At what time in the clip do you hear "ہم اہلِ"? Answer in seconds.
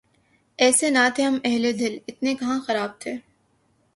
1.27-1.65